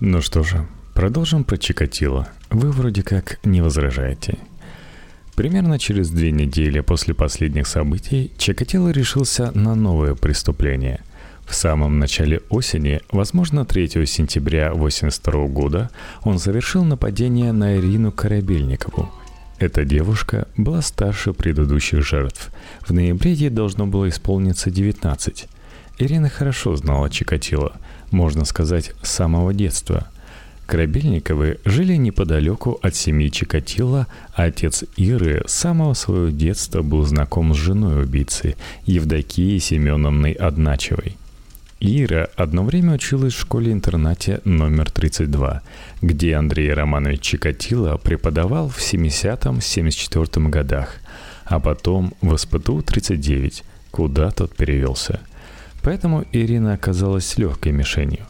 [0.00, 2.28] Ну что же, продолжим про Чикатило.
[2.50, 4.38] Вы вроде как не возражаете.
[5.34, 11.00] Примерно через две недели после последних событий Чикатило решился на новое преступление.
[11.44, 15.90] В самом начале осени, возможно, 3 сентября 1982 года,
[16.22, 19.10] он совершил нападение на Ирину Корабельникову.
[19.58, 22.52] Эта девушка была старше предыдущих жертв.
[22.86, 25.48] В ноябре ей должно было исполниться 19.
[25.98, 27.72] Ирина хорошо знала Чикатило,
[28.10, 30.08] можно сказать, с самого детства.
[30.66, 37.54] Корабельниковы жили неподалеку от семьи Чикатило, а отец Иры с самого своего детства был знаком
[37.54, 41.16] с женой убийцы, Евдокией Семеновной Одначевой.
[41.80, 45.62] Ира одно время училась в школе-интернате номер 32,
[46.02, 50.96] где Андрей Романович Чикатило преподавал в 70-74 годах,
[51.44, 55.20] а потом в СПТУ-39, куда тот перевелся–
[55.82, 58.26] Поэтому Ирина оказалась легкой мишенью.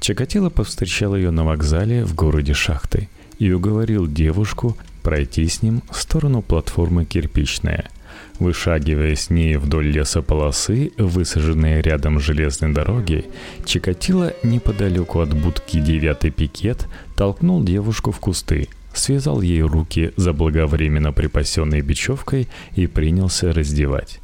[0.00, 3.08] Чикатило повстречал ее на вокзале в городе Шахты
[3.38, 7.90] и уговорил девушку пройти с ним в сторону платформы «Кирпичная».
[8.38, 13.24] Вышагивая с ней вдоль лесополосы, высаженные рядом железной дороги,
[13.64, 21.80] Чикатило неподалеку от будки «Девятый пикет» толкнул девушку в кусты, связал ей руки заблаговременно припасенной
[21.80, 24.20] бечевкой и принялся раздевать.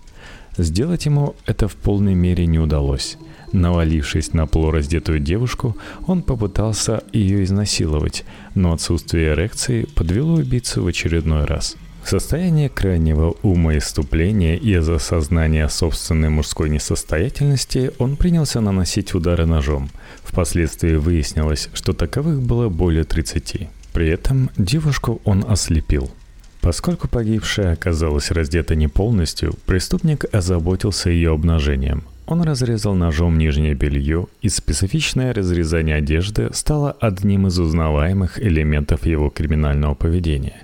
[0.58, 3.16] Сделать ему это в полной мере не удалось.
[3.52, 11.44] Навалившись на полураздетую девушку, он попытался ее изнасиловать, но отсутствие эрекции подвело убийцу в очередной
[11.44, 11.76] раз.
[12.02, 19.46] В состоянии крайнего ума иступления и из осознания собственной мужской несостоятельности он принялся наносить удары
[19.46, 19.90] ножом.
[20.24, 23.68] Впоследствии выяснилось, что таковых было более 30.
[23.92, 26.10] При этом девушку он ослепил–
[26.62, 32.04] Поскольку погибшая оказалась раздета не полностью, преступник озаботился ее обнажением.
[32.26, 39.28] Он разрезал ножом нижнее белье, и специфичное разрезание одежды стало одним из узнаваемых элементов его
[39.28, 40.62] криминального поведения.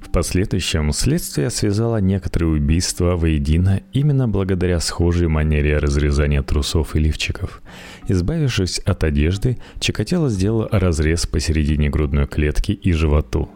[0.00, 7.62] В последующем следствие связало некоторые убийства воедино именно благодаря схожей манере разрезания трусов и лифчиков.
[8.08, 13.48] Избавившись от одежды, Чикатило сделал разрез посередине грудной клетки и животу–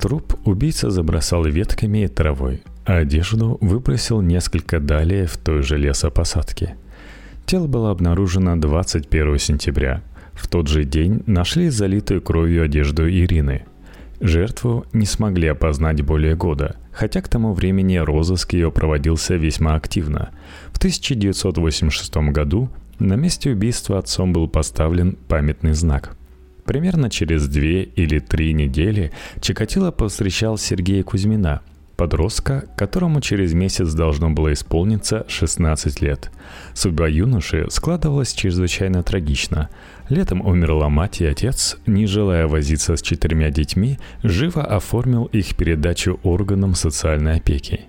[0.00, 6.76] Труп убийца забросал ветками и травой, а одежду выбросил несколько далее в той же лесопосадке.
[7.44, 10.02] Тело было обнаружено 21 сентября.
[10.32, 13.66] В тот же день нашли залитую кровью одежду Ирины.
[14.20, 20.30] Жертву не смогли опознать более года, хотя к тому времени розыск ее проводился весьма активно.
[20.72, 26.16] В 1986 году на месте убийства отцом был поставлен памятный знак–
[26.70, 29.10] Примерно через две или три недели
[29.40, 31.62] Чикатило повстречал Сергея Кузьмина,
[31.96, 36.30] подростка, которому через месяц должно было исполниться 16 лет.
[36.72, 39.68] Судьба юноши складывалась чрезвычайно трагично.
[40.08, 46.20] Летом умерла мать и отец, не желая возиться с четырьмя детьми, живо оформил их передачу
[46.22, 47.80] органам социальной опеки.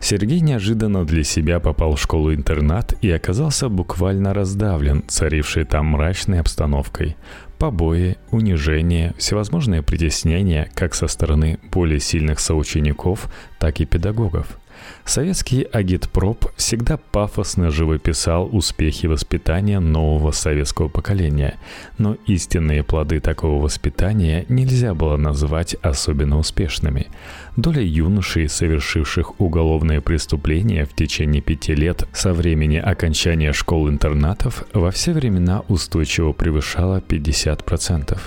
[0.00, 7.16] Сергей неожиданно для себя попал в школу-интернат и оказался буквально раздавлен царившей там мрачной обстановкой
[7.62, 13.30] побои, унижение, всевозможные притеснения как со стороны более сильных соучеников,
[13.60, 14.58] так и педагогов–
[15.04, 21.58] Советский агитпроп всегда пафосно живописал успехи воспитания нового советского поколения,
[21.98, 27.08] но истинные плоды такого воспитания нельзя было назвать особенно успешными.
[27.56, 35.12] Доля юношей, совершивших уголовные преступления в течение пяти лет со времени окончания школ-интернатов, во все
[35.12, 38.18] времена устойчиво превышала 50%.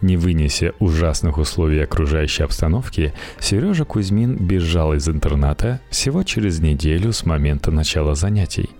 [0.00, 7.26] Не вынеся ужасных условий окружающей обстановки, Сережа Кузьмин бежал из интерната всего через неделю с
[7.26, 8.70] момента начала занятий.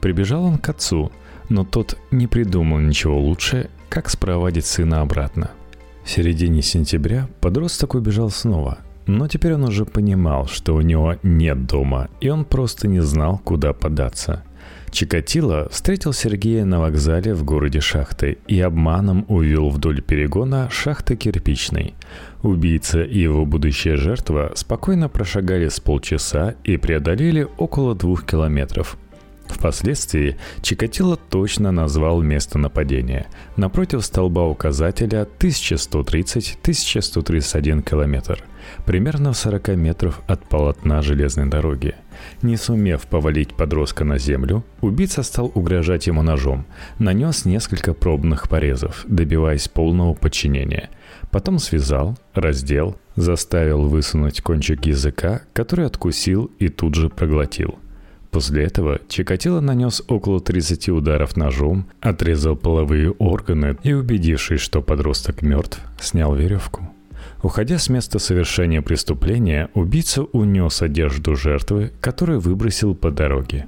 [0.00, 1.10] Прибежал он к отцу,
[1.48, 5.50] но тот не придумал ничего лучше, как спроводить сына обратно.
[6.04, 11.66] В середине сентября подросток убежал снова, но теперь он уже понимал, что у него нет
[11.66, 14.42] дома, и он просто не знал, куда податься–
[14.96, 21.92] Чикатило встретил Сергея на вокзале в городе Шахты и обманом увел вдоль перегона шахты кирпичной.
[22.42, 28.96] Убийца и его будущая жертва спокойно прошагали с полчаса и преодолели около двух километров.
[29.48, 33.26] Впоследствии Чикатило точно назвал место нападения.
[33.56, 38.44] Напротив столба указателя 1130-1131 километр,
[38.84, 41.94] примерно в 40 метров от полотна железной дороги–
[42.42, 46.66] не сумев повалить подростка на землю, убийца стал угрожать ему ножом,
[46.98, 50.90] нанес несколько пробных порезов, добиваясь полного подчинения.
[51.30, 57.78] Потом связал, раздел, заставил высунуть кончик языка, который откусил и тут же проглотил.
[58.30, 65.42] После этого Чикатило нанес около 30 ударов ножом, отрезал половые органы и, убедившись, что подросток
[65.42, 66.88] мертв, снял веревку.
[67.42, 73.66] Уходя с места совершения преступления, убийца унес одежду жертвы, которую выбросил по дороге.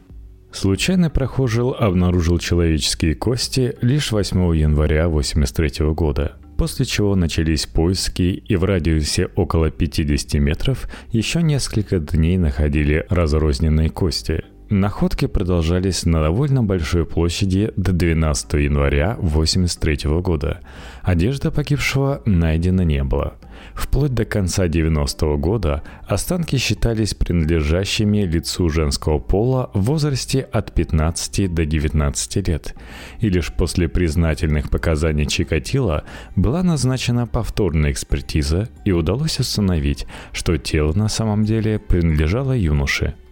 [0.51, 8.57] Случайный прохожий обнаружил человеческие кости лишь 8 января 1983 года, после чего начались поиски и
[8.57, 14.45] в радиусе около 50 метров еще несколько дней находили разрозненные кости.
[14.69, 20.61] Находки продолжались на довольно большой площади до 12 января 1983 года.
[21.03, 23.35] Одежда погибшего найдена не было–
[23.79, 31.55] Вплоть до конца 90-го года останки считались принадлежащими лицу женского пола в возрасте от 15
[31.55, 32.75] до 19 лет.
[33.21, 36.03] И лишь после признательных показаний Чикатила
[36.35, 43.15] была назначена повторная экспертиза и удалось установить, что тело на самом деле принадлежало юноше–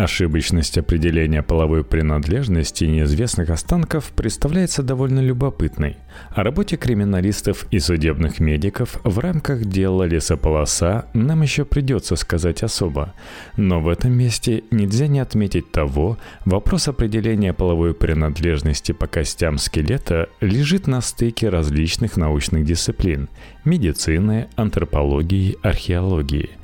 [0.00, 5.98] Ошибочность определения половой принадлежности неизвестных останков представляется довольно любопытной.
[6.30, 13.12] О работе криминалистов и судебных медиков в рамках дела лесополоса нам еще придется сказать особо.
[13.58, 20.30] Но в этом месте нельзя не отметить того, вопрос определения половой принадлежности по костям скелета
[20.40, 23.28] лежит на стыке различных научных дисциплин–
[23.66, 26.48] медицины, антропологии, археологии–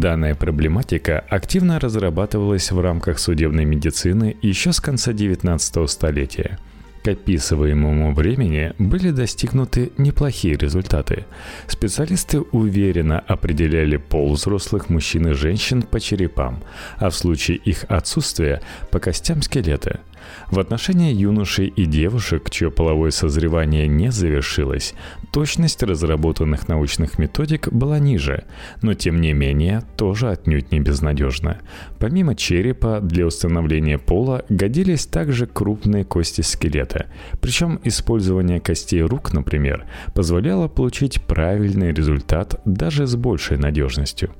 [0.00, 6.58] Данная проблематика активно разрабатывалась в рамках судебной медицины еще с конца 19 столетия.
[7.04, 11.26] К описываемому времени были достигнуты неплохие результаты.
[11.68, 16.64] Специалисты уверенно определяли пол взрослых мужчин и женщин по черепам,
[16.96, 20.00] а в случае их отсутствия– по костям скелета–
[20.50, 24.94] в отношении юношей и девушек, чье половое созревание не завершилось,
[25.32, 28.44] точность разработанных научных методик была ниже,
[28.82, 31.58] но тем не менее тоже отнюдь не безнадежна.
[31.98, 37.06] Помимо черепа, для установления пола годились также крупные кости скелета.
[37.40, 44.30] Причем использование костей рук, например, позволяло получить правильный результат даже с большей надежностью.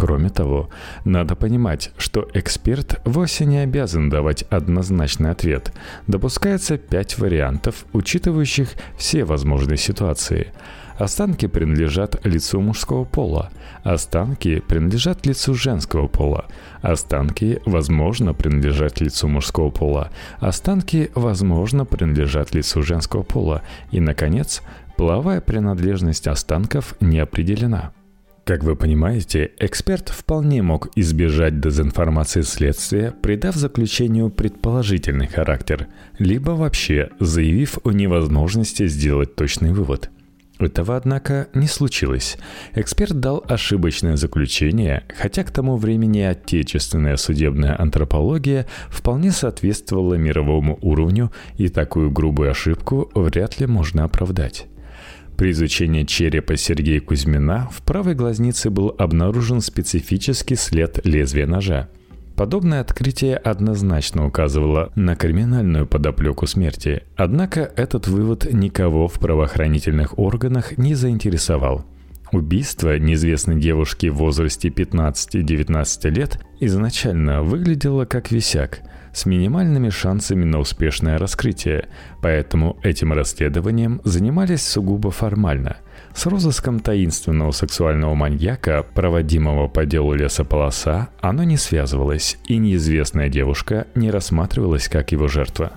[0.00, 0.70] Кроме того,
[1.04, 5.74] надо понимать, что эксперт вовсе не обязан давать однозначный ответ.
[6.06, 10.54] Допускается пять вариантов, учитывающих все возможные ситуации.
[10.96, 13.50] Останки принадлежат лицу мужского пола.
[13.82, 16.46] Останки принадлежат лицу женского пола.
[16.80, 20.10] Останки, возможно, принадлежат лицу мужского пола.
[20.38, 23.60] Останки, возможно, принадлежат лицу женского пола.
[23.90, 24.62] И, наконец,
[24.96, 27.92] половая принадлежность останков не определена.
[28.50, 35.86] Как вы понимаете, эксперт вполне мог избежать дезинформации следствия, придав заключению предположительный характер,
[36.18, 40.10] либо вообще заявив о невозможности сделать точный вывод.
[40.58, 42.38] Этого, однако, не случилось.
[42.74, 51.30] Эксперт дал ошибочное заключение, хотя к тому времени отечественная судебная антропология вполне соответствовала мировому уровню,
[51.56, 54.66] и такую грубую ошибку вряд ли можно оправдать.
[55.40, 61.88] При изучении черепа Сергея Кузьмина в правой глазнице был обнаружен специфический след лезвия ножа.
[62.36, 70.76] Подобное открытие однозначно указывало на криминальную подоплеку смерти, однако этот вывод никого в правоохранительных органах
[70.76, 71.86] не заинтересовал.
[72.32, 78.80] Убийство неизвестной девушки в возрасте 15-19 лет изначально выглядело как висяк–
[79.12, 81.88] с минимальными шансами на успешное раскрытие,
[82.22, 85.78] поэтому этим расследованием занимались сугубо формально.
[86.14, 93.86] С розыском таинственного сексуального маньяка, проводимого по делу лесополоса, оно не связывалось, и неизвестная девушка
[93.94, 95.72] не рассматривалась как его жертва.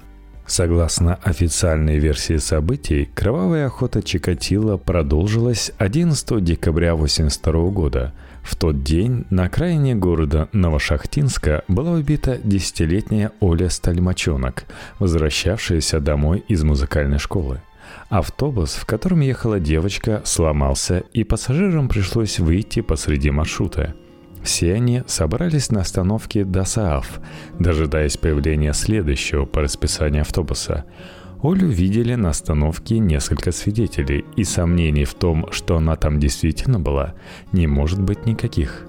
[0.46, 9.26] Согласно официальной версии событий, кровавая охота Чикатило продолжилась 11 декабря 1982 года– в тот день
[9.30, 14.66] на окраине города Новошахтинска была убита десятилетняя Оля Стальмачонок,
[15.00, 17.62] возвращавшаяся домой из музыкальной школы.
[18.10, 23.96] Автобус, в котором ехала девочка, сломался, и пассажирам пришлось выйти посреди маршрута.
[24.44, 27.20] Все они собрались на остановке Досааф,
[27.60, 30.86] дожидаясь появления следующего по расписанию автобуса–
[31.44, 37.16] Олю видели на остановке несколько свидетелей, и сомнений в том, что она там действительно была,
[37.52, 38.88] не может быть никаких.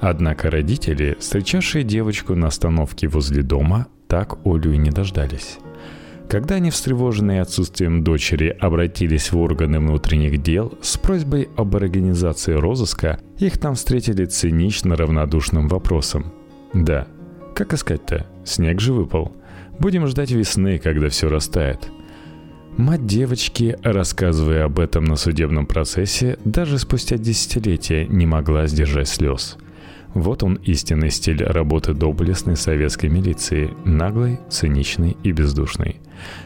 [0.00, 5.58] Однако родители, встречавшие девочку на остановке возле дома, так Олю и не дождались.
[6.28, 13.18] Когда они, встревоженные отсутствием дочери, обратились в органы внутренних дел с просьбой об организации розыска,
[13.38, 16.32] их там встретили цинично равнодушным вопросом.
[16.74, 17.06] «Да,
[17.54, 18.26] как искать-то?
[18.44, 19.32] Снег же выпал.
[19.78, 21.88] Будем ждать весны, когда все растает.
[22.76, 29.56] Мать девочки, рассказывая об этом на судебном процессе, даже спустя десятилетия не могла сдержать слез.
[30.18, 36.00] Вот он истинный стиль работы доблестной советской милиции, наглый, циничный и бездушный.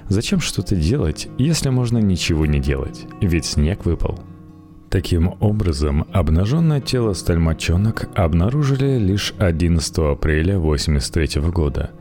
[0.08, 3.06] Зачем что-то делать, если можно ничего не делать?
[3.22, 4.20] Ведь снег выпал.
[4.90, 11.92] Таким образом, обнаженное тело стальмочонок обнаружили лишь 11 апреля 1983 года.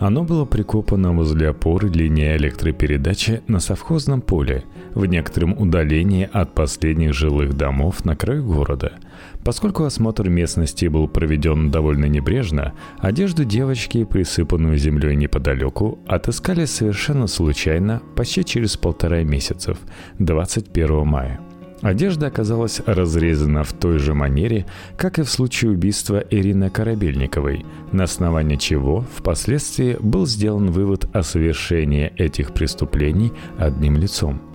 [0.00, 4.64] Оно было прикопано возле опоры линии электропередачи на совхозном поле,
[4.94, 8.94] в некотором удалении от последних жилых домов на краю города–
[9.44, 18.02] Поскольку осмотр местности был проведен довольно небрежно, одежду девочки, присыпанную землей неподалеку, отыскали совершенно случайно
[18.16, 19.78] почти через полтора месяцев,
[20.18, 21.40] 21 мая.
[21.82, 28.04] Одежда оказалась разрезана в той же манере, как и в случае убийства Ирины Корабельниковой, на
[28.04, 34.42] основании чего впоследствии был сделан вывод о совершении этих преступлений одним лицом–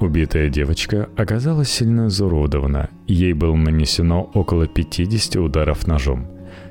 [0.00, 2.90] Убитая девочка оказалась сильно изуродована.
[3.06, 6.26] Ей было нанесено около 50 ударов ножом.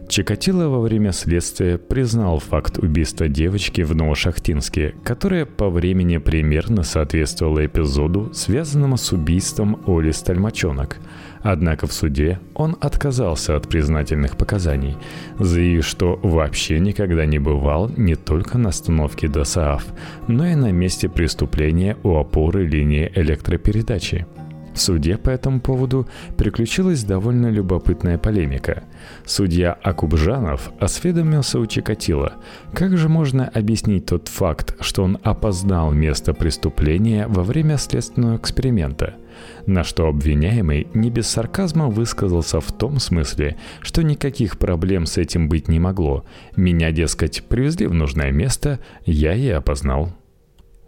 [0.07, 7.65] Чикатило во время следствия признал факт убийства девочки в Новошахтинске, которое по времени примерно соответствовало
[7.65, 10.97] эпизоду, связанному с убийством Оли Стальмачонок–
[11.43, 14.95] Однако в суде он отказался от признательных показаний,
[15.37, 19.83] заявив, что вообще никогда не бывал не только на остановке ДОСААФ,
[20.29, 24.25] но и на месте преступления у опоры линии электропередачи–
[24.73, 28.83] в суде по этому поводу приключилась довольно любопытная полемика.
[29.25, 32.33] Судья Акубжанов осведомился у Чикатила,
[32.73, 39.15] как же можно объяснить тот факт, что он опознал место преступления во время следственного эксперимента–
[39.65, 45.49] на что обвиняемый не без сарказма высказался в том смысле, что никаких проблем с этим
[45.49, 46.25] быть не могло.
[46.55, 50.13] Меня, дескать, привезли в нужное место, я и опознал.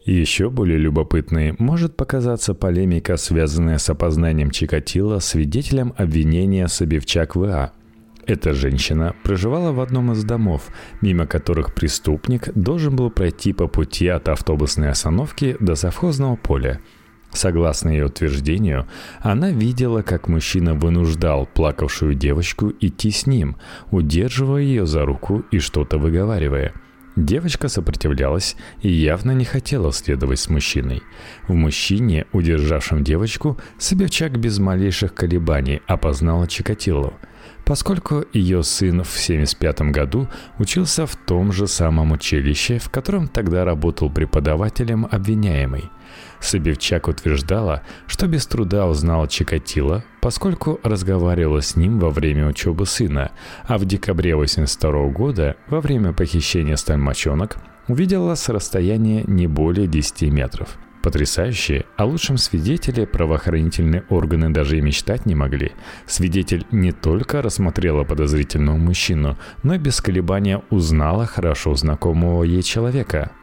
[0.06, 7.72] Еще более любопытной может показаться полемика, связанная с опознанием Чикатила свидетелем обвинения Собевчак В.А.
[8.28, 10.70] Эта женщина проживала в одном из домов,
[11.02, 16.82] мимо которых преступник должен был пройти по пути от автобусной остановки до совхозного поля.
[17.32, 18.88] Согласно ее утверждению,
[19.22, 23.56] она видела, как мужчина вынуждал плакавшую девочку идти с ним,
[23.90, 26.74] удерживая ее за руку и что-то выговаривая–
[27.16, 31.02] Девочка сопротивлялась и явно не хотела следовать с мужчиной.
[31.48, 37.14] В мужчине, удержавшем девочку, Собевчак без малейших колебаний опознала Чикатило,
[37.64, 40.28] поскольку ее сын в 1975 году
[40.60, 45.86] учился в том же самом училище, в котором тогда работал преподавателем обвиняемый.
[46.40, 53.32] Собевчак утверждала, что без труда узнала Чикатило, поскольку разговаривала с ним во время учебы сына,
[53.66, 60.24] а в декабре 1982 года, во время похищения стальмочонок, увидела с расстояния не более 10
[60.32, 60.78] метров.
[61.06, 65.74] Потрясающе, о лучшем свидетеле правоохранительные органы даже и мечтать не могли.
[66.08, 73.32] Свидетель не только рассмотрела подозрительного мужчину, но и без колебания узнала хорошо знакомого ей человека–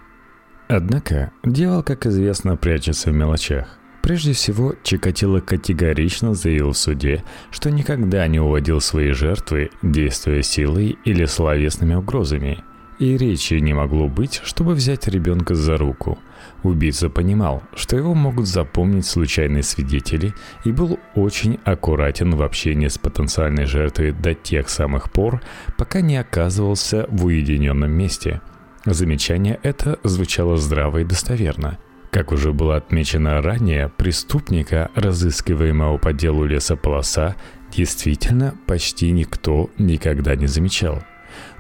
[0.74, 3.78] Однако, дьявол, как известно, прячется в мелочах.
[4.00, 10.96] Прежде всего, Чикатило категорично заявил в суде, что никогда не уводил свои жертвы, действуя силой
[11.04, 12.64] или словесными угрозами.
[12.98, 16.18] И речи не могло быть, чтобы взять ребенка за руку.
[16.62, 20.32] Убийца понимал, что его могут запомнить случайные свидетели
[20.64, 25.42] и был очень аккуратен в общении с потенциальной жертвой до тех самых пор,
[25.76, 28.40] пока не оказывался в уединенном месте–
[28.84, 31.78] Замечание это звучало здраво и достоверно.
[32.10, 37.36] Как уже было отмечено ранее, преступника, разыскиваемого по делу лесополоса,
[37.70, 41.02] действительно почти никто никогда не замечал.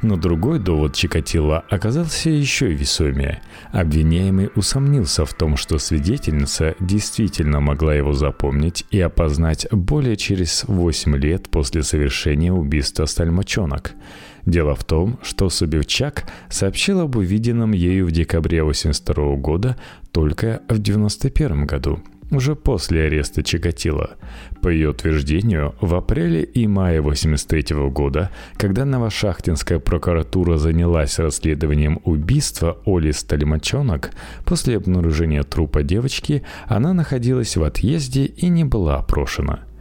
[0.02, 3.40] Но другой довод Чикатило оказался еще весомее.
[3.70, 11.16] Обвиняемый усомнился в том, что свидетельница действительно могла его запомнить и опознать более через 8
[11.16, 13.92] лет после совершения убийства стальмочонок–
[14.46, 19.76] Дело в том, что Собевчак сообщил об увиденном ею в декабре 1982 года
[20.10, 22.00] только в 1991 году,
[22.32, 24.16] уже после ареста Чикатило.
[24.60, 32.78] По ее утверждению, в апреле и мае 1983 года, когда Новошахтинская прокуратура занялась расследованием убийства
[32.84, 34.10] Оли Сталимачонок,
[34.44, 39.60] после обнаружения трупа девочки она находилась в отъезде и не была опрошена–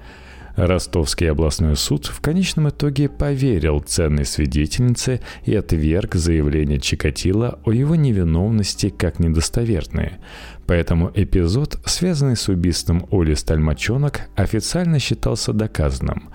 [0.56, 7.96] Ростовский областной суд в конечном итоге поверил ценной свидетельнице и отверг заявление Чикатила о его
[7.96, 10.20] невиновности как недостоверное.
[10.68, 16.30] Поэтому эпизод, связанный с убийством Оли Стальмачонок, официально считался доказанным.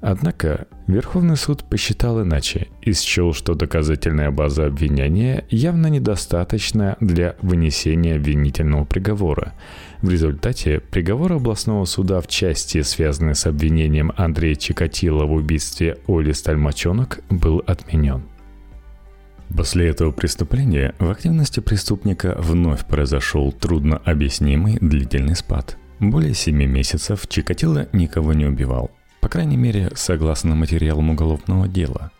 [0.00, 8.14] Однако Верховный суд посчитал иначе и счел, что доказательная база обвинения явно недостаточна для вынесения
[8.14, 9.54] обвинительного приговора.
[10.00, 16.32] В результате приговор областного суда в части, связанной с обвинением Андрея Чикатила в убийстве Оли
[16.32, 18.22] Стальмачонок, был отменен.
[19.56, 25.76] После этого преступления в активности преступника вновь произошел трудно объяснимый длительный спад.
[26.00, 32.10] Более семи месяцев Чикатило никого не убивал, по крайней мере, согласно материалам уголовного дела.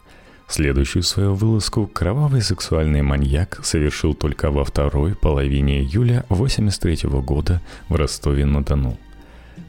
[0.48, 7.94] Следующую свою вылазку кровавый сексуальный маньяк совершил только во второй половине июля 83 года в
[7.94, 8.98] Ростове-на-Дону.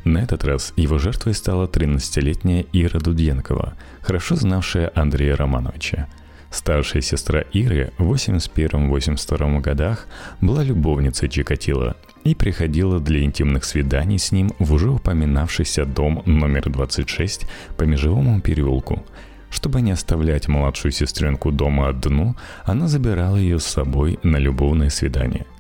[0.06, 6.08] На этот раз его жертвой стала 13-летняя Ира Дуденкова, хорошо знавшая Андрея Романовича–
[6.52, 10.08] Старшая сестра Иры в 81-82 годах
[10.42, 16.70] была любовницей Чикатила и приходила для интимных свиданий с ним в уже упоминавшийся дом номер
[16.70, 17.46] 26
[17.78, 19.04] по Межевому переулку.
[19.50, 22.36] Чтобы не оставлять младшую сестренку дома одну,
[22.66, 25.46] она забирала ее с собой на любовное свидание–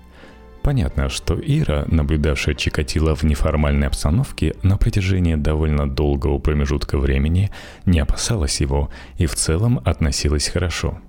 [0.61, 7.49] Понятно, что Ира, наблюдавшая Чикатило в неформальной обстановке на протяжении довольно долгого промежутка времени,
[7.85, 10.99] не опасалась его и в целом относилась хорошо.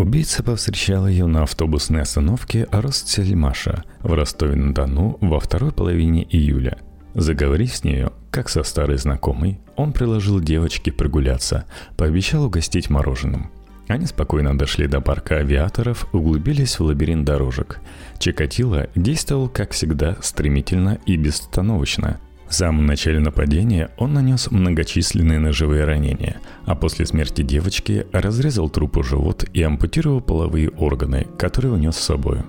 [0.00, 6.78] Убийца повстречал ее на автобусной остановке Ростсельмаша в Ростове-на-Дону во второй половине июля.
[7.12, 11.66] Заговорив с нею, как со старой знакомой, он предложил девочке прогуляться,
[11.98, 13.50] пообещал угостить мороженым–
[13.90, 17.80] они спокойно дошли до парка авиаторов, углубились в лабиринт дорожек.
[18.20, 22.20] Чикатило действовал, как всегда, стремительно и безостановочно.
[22.50, 29.04] В самом начале нападения он нанес многочисленные ножевые ранения, а после смерти девочки разрезал трупу
[29.04, 32.40] живот и ампутировал половые органы, которые унес с собой.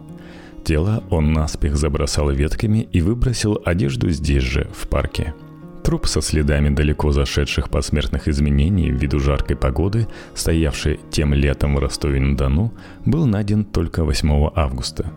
[0.65, 5.33] Тело он наспех забросал ветками и выбросил одежду здесь же, в парке–
[5.83, 12.71] Труп со следами далеко зашедших посмертных изменений ввиду жаркой погоды, стоявший тем летом в Ростове-на-Дону,
[13.05, 15.11] был найден только 8 августа.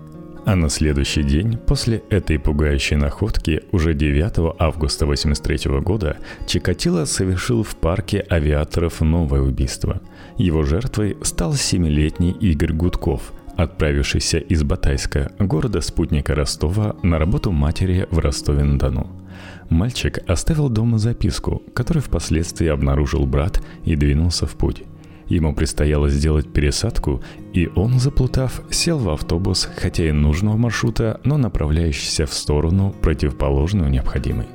[0.46, 7.62] А на следующий день, после этой пугающей находки, уже 9 августа 1983 года, Чикатило совершил
[7.62, 10.02] в парке авиаторов новое убийство.
[10.36, 18.18] Его жертвой стал семилетний Игорь Гудков, отправившийся из Батайска, города-спутника Ростова, на работу матери в
[18.18, 19.10] Ростове-на-Дону–
[19.70, 24.82] Мальчик оставил дома записку, которую впоследствии обнаружил брат и двинулся в путь.
[25.28, 31.38] Ему предстояло сделать пересадку, и он, заплутав, сел в автобус, хотя и нужного маршрута, но
[31.38, 34.46] направляющийся в сторону, противоположную необходимой.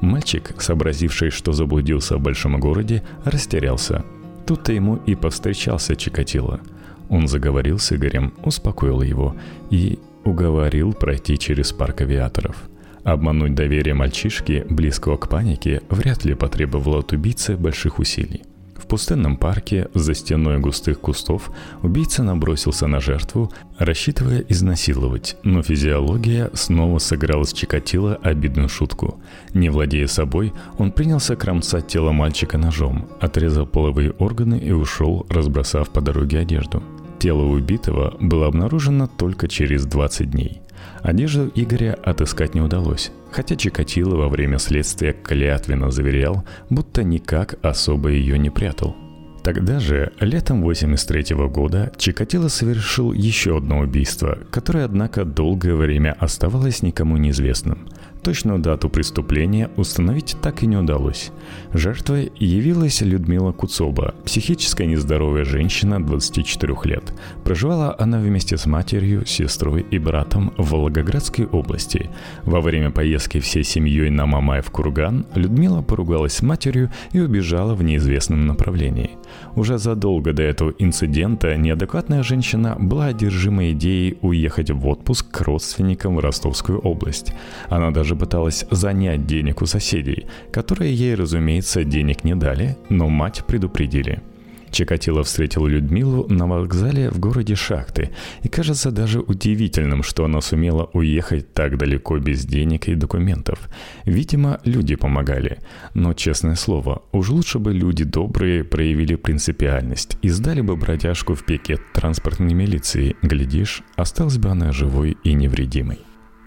[0.00, 4.04] Мальчик, сообразивший, что заблудился в большом городе, растерялся.
[4.46, 6.60] Тут-то ему и повстречался Чикатило.
[7.08, 9.36] Он заговорил с Игорем, успокоил его
[9.70, 12.56] и уговорил пройти через парк авиаторов–
[13.04, 18.42] Обмануть доверие мальчишки, близкого к панике, вряд ли потребовало от убийцы больших усилий.
[18.80, 21.50] В пустынном парке, за стеной густых кустов,
[21.82, 29.20] убийца набросился на жертву, рассчитывая изнасиловать, но физиология снова сыграла с Чикатило обидную шутку.
[29.52, 35.90] Не владея собой, он принялся кромсать тело мальчика ножом, отрезал половые органы и ушел, разбросав
[35.90, 36.82] по дороге одежду.
[37.18, 40.62] Тело убитого было обнаружено только через 20 дней–
[41.02, 48.10] Одежду Игоря отыскать не удалось, хотя Чикатило во время следствия клятвенно заверял, будто никак особо
[48.10, 48.96] ее не прятал.
[49.42, 56.82] Тогда же, летом 83 года, Чикатило совершил еще одно убийство, которое, однако, долгое время оставалось
[56.82, 57.88] никому неизвестным–
[58.22, 61.32] Точную дату преступления установить так и не удалось.
[61.72, 67.14] Жертвой явилась Людмила Куцоба, психическая нездоровая женщина 24 лет.
[67.44, 72.10] Проживала она вместе с матерью, сестрой и братом в Волгоградской области.
[72.44, 77.82] Во время поездки всей семьей на Мамаев курган Людмила поругалась с матерью и убежала в
[77.82, 79.12] неизвестном направлении.
[79.54, 86.16] Уже задолго до этого инцидента неадекватная женщина была одержима идеей уехать в отпуск к родственникам
[86.16, 87.32] в Ростовскую область.
[87.68, 93.44] Она даже пыталась занять денег у соседей, которые ей, разумеется, денег не дали, но мать
[93.46, 94.22] предупредили–
[94.70, 98.10] Чикатило встретил Людмилу на вокзале в городе Шахты,
[98.42, 103.68] и кажется даже удивительным, что она сумела уехать так далеко без денег и документов.
[104.04, 105.58] Видимо, люди помогали.
[105.94, 111.44] Но, честное слово, уж лучше бы люди добрые проявили принципиальность и сдали бы бродяжку в
[111.44, 113.16] пикет транспортной милиции.
[113.22, 115.98] Глядишь, осталась бы она живой и невредимой.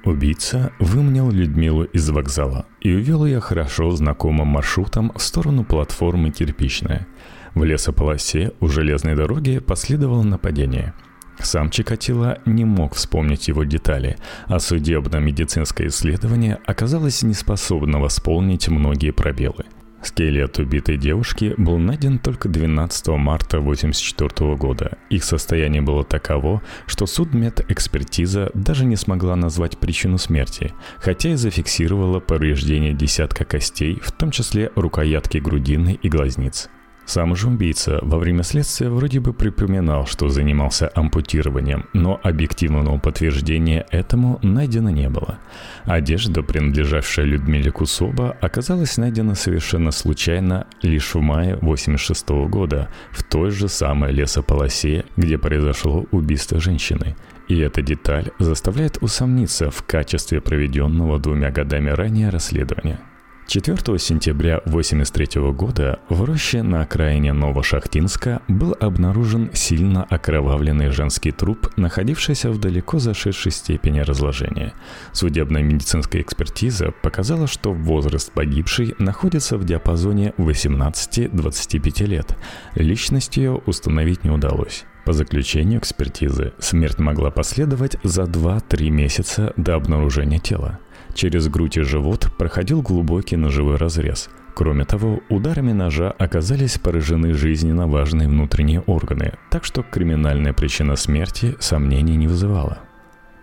[0.05, 7.07] Убийца выманил Людмилу из вокзала и увел ее хорошо знакомым маршрутом в сторону платформы «Кирпичная».
[7.55, 10.93] В лесополосе у железной дороги последовало нападение.
[11.39, 19.65] Сам Чикатило не мог вспомнить его детали, а судебно-медицинское исследование оказалось неспособно восполнить многие пробелы.
[20.03, 24.97] Скелет убитой девушки был найден только 12 марта 1984 года.
[25.09, 32.19] Их состояние было таково, что судмедэкспертиза даже не смогла назвать причину смерти, хотя и зафиксировала
[32.19, 36.69] повреждение десятка костей, в том числе рукоятки грудины и глазниц.
[37.05, 43.85] Сам же убийца во время следствия вроде бы припоминал, что занимался ампутированием, но объективного подтверждения
[43.91, 45.37] этому найдено не было.
[45.83, 53.51] Одежда, принадлежавшая Людмиле Кусоба, оказалась найдена совершенно случайно лишь в мае 1986 года в той
[53.51, 57.15] же самой лесополосе, где произошло убийство женщины.
[57.49, 63.01] И эта деталь заставляет усомниться в качестве проведенного двумя годами ранее расследования–
[63.47, 71.69] 4 сентября 1983 года в роще на окраине Новошахтинска был обнаружен сильно окровавленный женский труп,
[71.75, 74.73] находившийся в далеко зашедшей степени разложения.
[75.11, 82.37] Судебная медицинская экспертиза показала, что возраст погибшей находится в диапазоне 18-25 лет.
[82.75, 84.85] Личность ее установить не удалось.
[85.05, 90.79] По заключению экспертизы, смерть могла последовать за 2-3 месяца до обнаружения тела.
[91.13, 94.29] Через грудь и живот проходил глубокий ножевой разрез.
[94.55, 101.55] Кроме того, ударами ножа оказались поражены жизненно важные внутренние органы, так что криминальная причина смерти
[101.59, 102.79] сомнений не вызывала.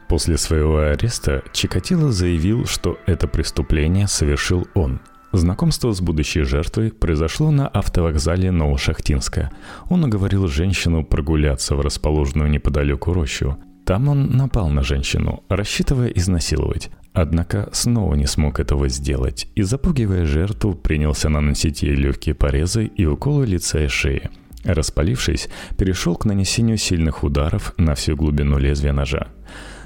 [0.08, 5.00] После своего ареста Чикатило заявил, что это преступление совершил он.
[5.32, 9.50] Знакомство с будущей жертвой произошло на автовокзале Новошахтинска.
[9.88, 13.56] Он уговорил женщину прогуляться в расположенную неподалеку рощу.
[13.90, 16.90] Там он напал на женщину, рассчитывая изнасиловать.
[17.12, 23.04] Однако снова не смог этого сделать и, запугивая жертву, принялся наносить ей легкие порезы и
[23.04, 24.30] уколы лица и шеи.
[24.62, 29.26] Распалившись, перешел к нанесению сильных ударов на всю глубину лезвия ножа.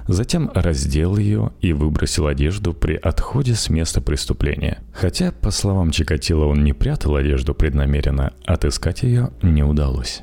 [0.07, 4.83] Затем раздел ее и выбросил одежду при отходе с места преступления.
[4.93, 10.21] Хотя, по словам Чикатило, он не прятал одежду преднамеренно, отыскать ее не удалось.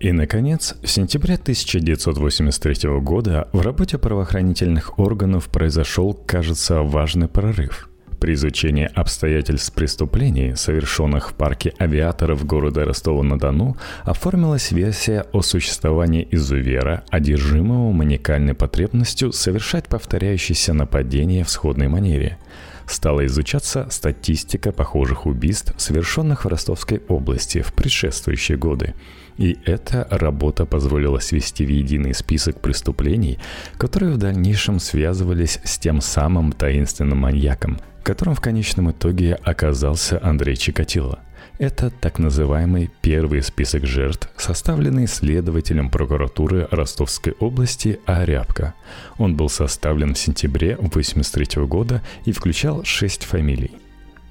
[0.00, 7.86] И, наконец, в сентябре 1983 года в работе правоохранительных органов произошел, кажется, важный прорыв.
[8.18, 17.04] При изучении обстоятельств преступлений, совершенных в парке авиаторов города Ростова-на-Дону, оформилась версия о существовании изувера,
[17.10, 22.38] одержимого маникальной потребностью совершать повторяющиеся нападения в сходной манере–
[22.92, 28.94] стала изучаться статистика похожих убийств, совершенных в Ростовской области в предшествующие годы.
[29.40, 33.38] И эта работа позволила свести в единый список преступлений,
[33.78, 40.56] которые в дальнейшем связывались с тем самым таинственным маньяком, которым в конечном итоге оказался Андрей
[40.56, 41.20] Чикатило–
[41.60, 48.72] это так называемый первый список жертв, составленный следователем прокуратуры Ростовской области Арябко.
[49.18, 53.72] Он был составлен в сентябре 1983 года и включал шесть фамилий.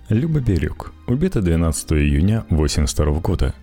[0.10, 3.54] Люба Бирюк, убита 12 июня 1982 года.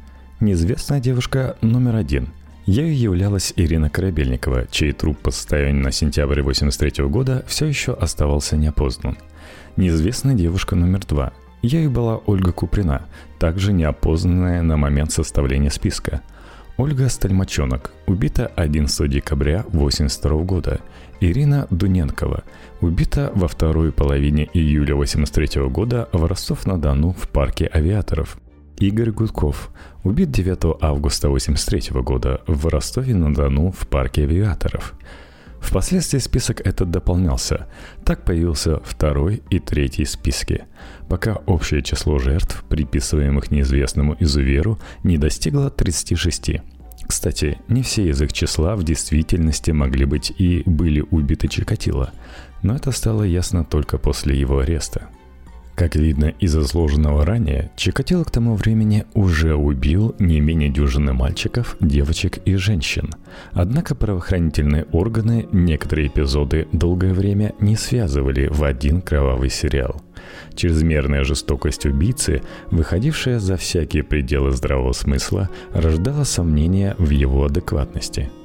[0.40, 2.28] Неизвестная девушка номер один.
[2.66, 8.56] Ею являлась Ирина Корабельникова, чей труп по состоянию на сентябрь 1983 года все еще оставался
[8.56, 9.16] неопознан.
[9.76, 11.32] Неизвестная девушка номер два–
[11.66, 13.06] Ею была Ольга Куприна,
[13.40, 16.20] также неопознанная на момент составления списка.
[16.76, 20.80] Ольга Стальмачонок, убита 11 декабря 1982 года.
[21.18, 22.44] Ирина Дуненкова,
[22.80, 28.38] убита во второй половине июля 1983 года в Ростов-на-Дону в парке авиаторов.
[28.78, 29.70] Игорь Гудков,
[30.04, 34.94] убит 9 августа 1983 года в Ростове-на-Дону в парке авиаторов–
[35.66, 37.66] Впоследствии список этот дополнялся.
[38.04, 40.64] Так появился второй и третий списки,
[41.08, 46.60] пока общее число жертв, приписываемых неизвестному изуверу, не достигло 36.
[47.08, 52.12] Кстати, не все из их числа в действительности могли быть и были убиты Чикатило,
[52.62, 55.08] но это стало ясно только после его ареста.
[55.76, 61.76] Как видно из изложенного ранее, Чикатило к тому времени уже убил не менее дюжины мальчиков,
[61.80, 63.10] девочек и женщин.
[63.52, 70.00] Однако правоохранительные органы некоторые эпизоды долгое время не связывали в один кровавый сериал.
[70.54, 78.30] Чрезмерная жестокость убийцы, выходившая за всякие пределы здравого смысла, рождала сомнения в его адекватности–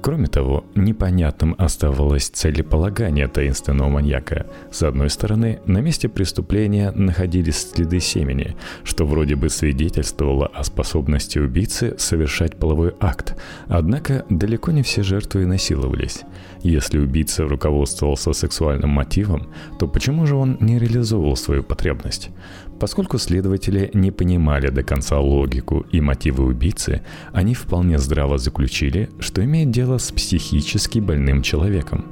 [0.00, 4.46] Кроме того, непонятным оставалось целеполагание таинственного маньяка.
[4.70, 11.38] С одной стороны, на месте преступления находились следы семени, что вроде бы свидетельствовало о способности
[11.38, 13.36] убийцы совершать половой акт.
[13.66, 16.20] Однако далеко не все жертвы насиловались.
[16.62, 22.30] Если убийца руководствовался сексуальным мотивом, то почему же он не реализовывал свою потребность?
[22.78, 29.44] Поскольку следователи не понимали до конца логику и мотивы убийцы, они вполне здраво заключили, что
[29.44, 32.04] имеет дело с психически больным человеком.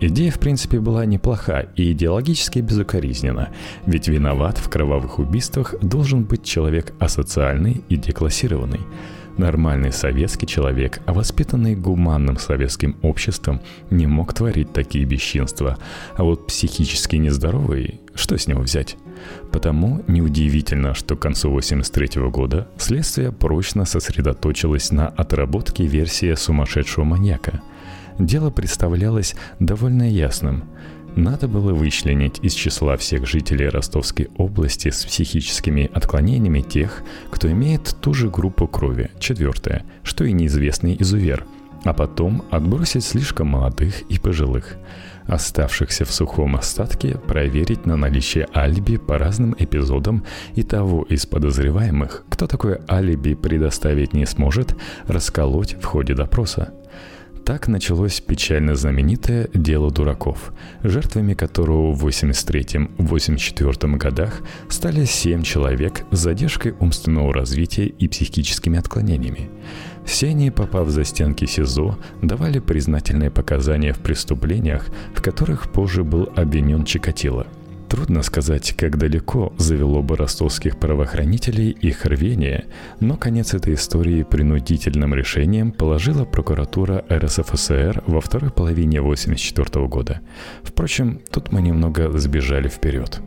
[0.00, 3.50] Идея, в принципе, была неплоха и идеологически безукоризнена,
[3.86, 8.80] ведь виноват в кровавых убийствах должен быть человек асоциальный и деклассированный.
[9.38, 15.78] Нормальный советский человек, воспитанный гуманным советским обществом, не мог творить такие бесчинства,
[16.16, 18.96] а вот психически нездоровый, что с него взять?
[19.52, 27.62] Потому неудивительно, что к концу 1983 года следствие прочно сосредоточилось на отработке версии сумасшедшего маньяка.
[28.18, 30.64] Дело представлялось довольно ясным–
[31.16, 37.96] надо было вычленить из числа всех жителей Ростовской области с психическими отклонениями тех, кто имеет
[38.00, 41.46] ту же группу крови, четвертое, что и неизвестный изувер,
[41.84, 44.76] а потом отбросить слишком молодых и пожилых.
[45.26, 52.24] Оставшихся в сухом остатке проверить на наличие алиби по разным эпизодам и того из подозреваемых,
[52.28, 56.74] кто такое алиби предоставить не сможет, расколоть в ходе допроса.
[57.44, 66.20] Так началось печально знаменитое «Дело дураков», жертвами которого в 83-84 годах стали семь человек с
[66.20, 69.50] задержкой умственного развития и психическими отклонениями.
[70.06, 76.30] Все они, попав за стенки СИЗО, давали признательные показания в преступлениях, в которых позже был
[76.34, 77.46] обвинен Чикатило–
[77.94, 82.64] Трудно сказать, как далеко завело бы ростовских правоохранителей их рвение,
[82.98, 90.20] но конец этой истории принудительным решением положила прокуратура РСФСР во второй половине 1984 года.
[90.64, 93.20] Впрочем, тут мы немного сбежали вперед.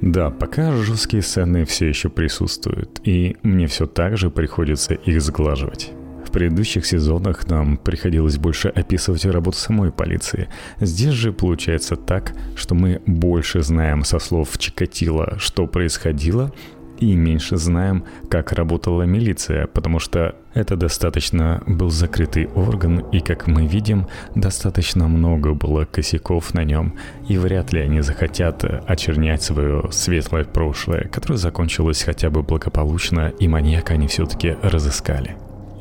[0.00, 5.92] Да, пока жесткие сцены все еще присутствуют, и мне все так же приходится их сглаживать.
[6.28, 10.48] В предыдущих сезонах нам приходилось больше описывать работу самой полиции.
[10.78, 16.52] Здесь же получается так, что мы больше знаем со слов Чикатила, что происходило,
[16.98, 23.46] и меньше знаем, как работала милиция, потому что это достаточно был закрытый орган, и, как
[23.46, 26.94] мы видим, достаточно много было косяков на нем,
[27.26, 33.48] и вряд ли они захотят очернять свое светлое прошлое, которое закончилось хотя бы благополучно, и
[33.48, 35.36] маньяка они все-таки разыскали.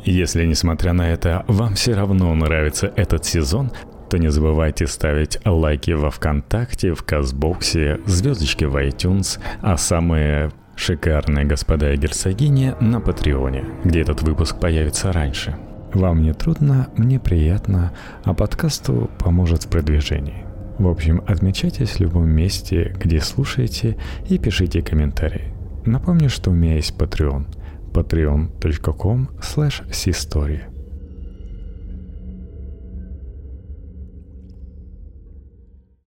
[0.07, 3.73] Если, несмотря на это, вам все равно нравится этот сезон,
[4.09, 11.43] то не забывайте ставить лайки во Вконтакте, в Казбоксе, звездочки в iTunes, а самые шикарные
[11.43, 15.57] господа и герцогини на Патреоне, где этот выпуск появится раньше.
[15.93, 17.91] Вам не трудно, мне приятно,
[18.23, 20.45] а подкасту поможет в продвижении.
[20.79, 23.97] В общем, отмечайтесь в любом месте, где слушаете,
[24.29, 25.53] и пишите комментарии.
[25.85, 27.47] Напомню, что у меня есть Patreon–
[27.97, 29.81] patreon.com slash